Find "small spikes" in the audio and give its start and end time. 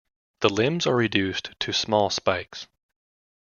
1.71-2.65